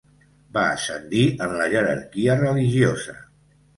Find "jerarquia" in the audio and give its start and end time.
1.75-2.39